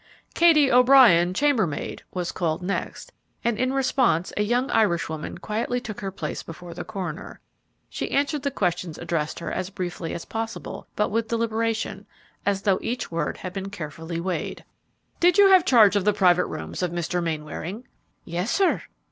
"Katie 0.33 0.71
O'Brien, 0.71 1.31
chambermaid," 1.35 2.01
was 2.11 2.29
next 2.29 2.35
called; 2.35 2.69
and 3.43 3.59
in 3.59 3.71
response 3.71 4.33
a 4.35 4.41
young 4.41 4.71
Irish 4.71 5.07
woman 5.07 5.37
quietly 5.37 5.79
took 5.79 5.99
her 6.01 6.09
place 6.09 6.41
before 6.41 6.73
the 6.73 6.83
coroner. 6.83 7.39
She 7.87 8.09
answered 8.09 8.41
the 8.41 8.49
questions 8.49 8.97
addressed 8.97 9.37
her 9.37 9.51
as 9.51 9.69
briefly 9.69 10.15
as 10.15 10.25
possible, 10.25 10.87
but 10.95 11.11
with 11.11 11.27
deliberation, 11.27 12.07
as 12.47 12.63
though 12.63 12.79
each 12.81 13.11
word 13.11 13.37
had 13.37 13.53
been 13.53 13.69
carefully 13.69 14.19
weighed. 14.19 14.65
"Did 15.19 15.37
you 15.37 15.49
have 15.49 15.65
charge 15.65 15.95
of 15.95 16.03
the 16.03 16.13
private 16.13 16.47
rooms 16.47 16.81
of 16.81 16.89
Mr. 16.89 17.21
Mainwaring?" 17.21 17.87
"Yes, 18.25 18.49
sir." 18.49 18.81